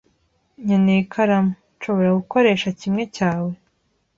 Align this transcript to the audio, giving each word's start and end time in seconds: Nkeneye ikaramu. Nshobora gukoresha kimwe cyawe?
Nkeneye 0.63 0.99
ikaramu. 1.05 1.51
Nshobora 1.77 2.09
gukoresha 2.19 2.67
kimwe 2.79 3.03
cyawe? 3.15 3.51